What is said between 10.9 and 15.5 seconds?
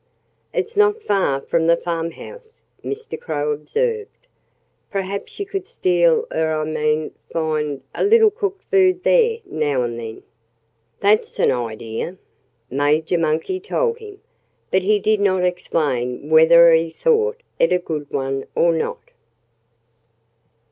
"That's an idea," Major Monkey told him. But he did not